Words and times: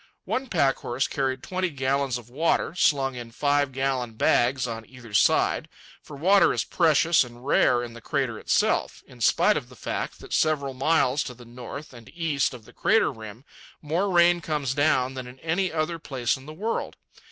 One 0.25 0.47
packhorse 0.47 1.07
carried 1.07 1.43
twenty 1.43 1.69
gallons 1.69 2.17
of 2.17 2.27
water, 2.27 2.73
slung 2.73 3.13
in 3.13 3.29
five 3.29 3.71
gallon 3.71 4.13
bags 4.13 4.65
on 4.65 4.83
either 4.89 5.13
side; 5.13 5.69
for 6.01 6.15
water 6.15 6.51
is 6.53 6.63
precious 6.63 7.23
and 7.23 7.45
rare 7.45 7.83
in 7.83 7.93
the 7.93 8.01
crater 8.01 8.39
itself, 8.39 9.03
in 9.05 9.21
spite 9.21 9.57
of 9.57 9.69
the 9.69 9.75
fact 9.75 10.19
that 10.19 10.33
several 10.33 10.73
miles 10.73 11.21
to 11.25 11.35
the 11.35 11.45
north 11.45 11.93
and 11.93 12.09
east 12.15 12.55
of 12.55 12.65
the 12.65 12.73
crater 12.73 13.11
rim 13.11 13.45
more 13.79 14.09
rain 14.09 14.41
comes 14.41 14.73
down 14.73 15.13
than 15.13 15.27
in 15.27 15.37
any 15.41 15.71
other 15.71 15.99
place 15.99 16.35
in 16.35 16.47
the 16.47 16.51
world. 16.53 16.95